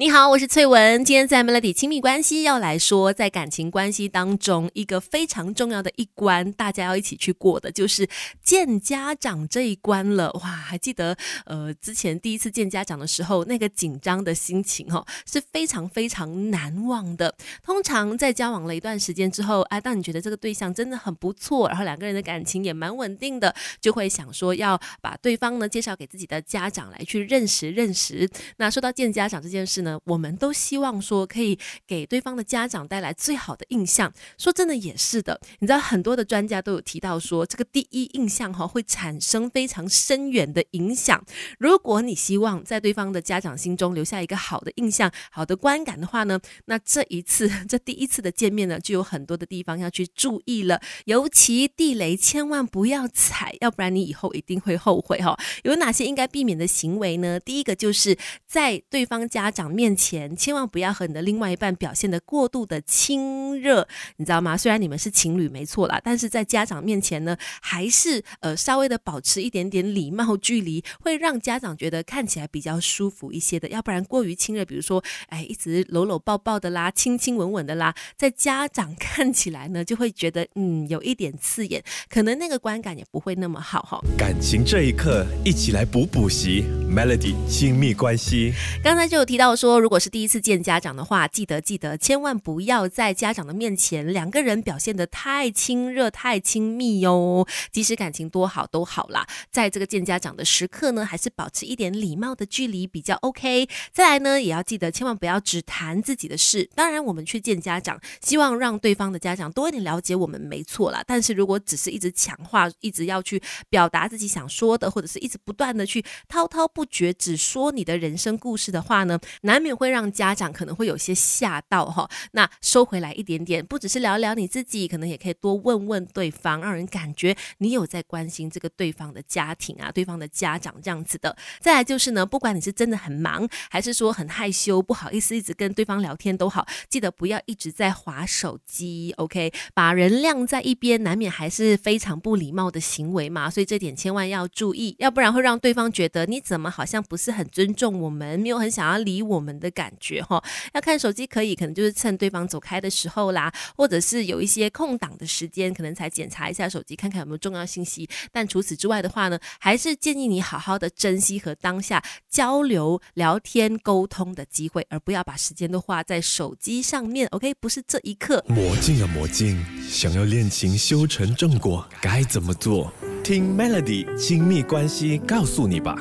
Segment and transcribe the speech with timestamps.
[0.00, 1.04] 你好，我是翠文。
[1.04, 8.08] 今天在 Melody 亲密关系要来说，在感情关系当中，一个非常重要的一关，大家要一起去过的，就是
[8.40, 10.30] 见家长这一关了。
[10.34, 11.16] 哇，还记得
[11.46, 17.34] 呃，之前第一次见家长的时候，那个紧张的心情哈，是非常非常难忘的。
[17.64, 28.30] 通常在交往了一段时间之后，啊，当你觉得这个对象真的很不错，然后两个人的感情也蛮稳定的，就会想说要把对方呢介绍给自己的家长来去认识认识。
[28.58, 29.87] 那说到见家长这件事呢？
[30.04, 34.12] 我们都希望说可以给对方的家长带来最好的印象。
[34.36, 41.24] 说真的也是的，你知道很多的专家都有提到说，这个第一印象哈会产生非常深远的影响。
[41.58, 50.80] 如果你希望在对方的家长心中留下一个好的印象、好的观感的话呢，那这一次 这第一次的见面呢，就有很多的地方要去注意了。
[51.04, 55.38] 尤其地雷千万不要踩，要不然你以后一定会后悔哈。
[55.62, 57.38] 有哪些应该避免的行为呢？
[57.38, 59.68] 第一个就是在对方家长。
[59.78, 64.56] 面前千万不要和你的另外一半表现的过度的亲热，你知道吗？
[64.56, 73.68] 虽然你们是情侣没错啦，但是在家长面前呢，还是呃稍微的保持一点点礼貌距离，会让家长觉得看起来比较舒服一些的。
[73.68, 84.00] 要不然过于亲热，比如说哎一直搂搂抱抱的啦，亲亲吻吻的啦，在家长看起来呢，就会觉得嗯有一点刺眼，可能那个观感也不会那么好哈。
[84.18, 88.52] 感情这一刻，一起来补补习，Melody 亲密关系。
[88.82, 89.78] 刚才就有提到说。
[89.78, 97.46] 如果是第一次见家长的话，记得记得，千万不要在家长的面前两个人表现的太亲热、太亲密哟。
[97.70, 103.68] 即使感情多好都好啦，在这个见家长的时刻呢，还是保持一点礼貌的距离比较 OK。
[103.92, 106.68] 再来呢，也要记得，千万不要只谈自己的事。
[106.74, 111.02] 当然，我们去见家长，希望让对方的家长多一点了解我们，没错啦。
[111.06, 119.58] 但是如果只是一直强化，一直要去表达自己想说的，或者是一直不断的去滔滔不绝，只说你的人生故事的话呢，难。
[119.60, 131.36] 免会让家长可能会有些吓到哈，那收回来一点点，不只是聊聊你自己，可能也可以多问问对方，让人感觉你有在关心这个对方的家庭啊，对方的家长这样子的。
[131.58, 139.52] 再来就是呢，不管你是真的很忙，还是说很害羞，不好意思一直跟对方聊天都好，记得不要一直在划手机，OK？
[139.74, 149.58] 把人晾在一边，难免还是非常不礼貌的行为嘛，所以这点千万要注意，要不然会让对方觉得你怎么好像不是很尊重我们，没有很想要理我们。
[149.58, 150.40] 的感觉哈，
[150.72, 158.08] 要看手机可以，可能就是趁对方走开的时候啦，或者是有一些空档的时间，可能才检查一下手机，看看有没有重要信息。
[158.30, 167.26] 但除此之外的话呢，还是建议你好好的珍惜和当下交流、聊天、沟通的机会，而不要把时间都花在手机上面。
[167.32, 168.44] OK，不是这一刻。
[168.46, 172.92] 魔镜啊魔镜，想要恋情修成正果，该怎么做？
[173.24, 175.96] 听 Melody 亲密关系告诉你吧。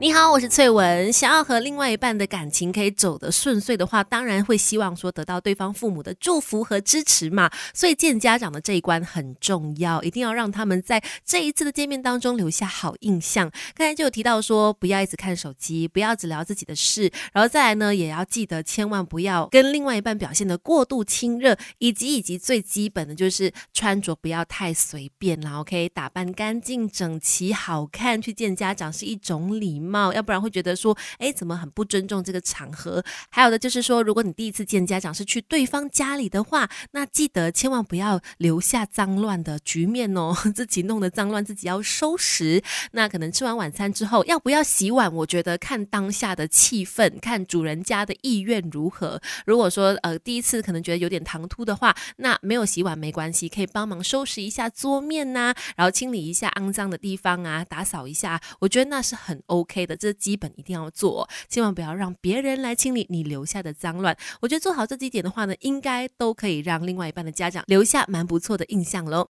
[0.00, 1.12] 你好，我是翠文。
[1.12, 7.50] 想要和另外一半的感情可以走得顺遂的话，当然会希望说得到对方父母的祝福和支持嘛。
[7.74, 13.50] 所以见家长的这一关很重要，一定要让他们在这一次的见面当中留下好印象。
[13.74, 25.58] 刚才就有提到说，不要一直看手机，不要只聊自己的事，然后再来呢，也要记得千万不要跟另外一半表现的过度亲热，以及以及最基本的就是穿着不要太随便啦。
[25.60, 29.57] OK，打扮干净整齐好看去见家长是一种。
[29.60, 33.04] 礼貌，要不然会觉得说，哎，怎么很不尊重这个场合？
[33.30, 42.62] 还有的就是说，如果你第一次见家长是去对方家里的话，那记得千万不要留下脏乱的局面哦， 自己弄得脏乱，自己要收拾。
[42.92, 45.12] 那可能吃完晚餐之后，要不要洗碗？
[45.12, 49.20] 我觉得看当下的气氛，看主人家的意愿如何。
[49.46, 59.42] 如果说呃第一次可能觉得有点唐突的话，那没有洗碗没关系，可以帮忙收拾一下桌面呐，然后清理一下肮脏的地方啊，打扫一下，我觉得那是很。
[59.48, 64.16] OK 的，这基本一定要做，千万不要让别人来清理你留下的脏乱。
[64.40, 69.26] 我觉得做好这几点的话呢，应该都可以让另外一半的家长留下蛮不错的印象喽。